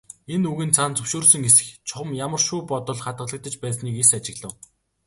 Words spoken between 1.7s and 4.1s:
чухам ямар шүү бодол хадгалагдаж байсныг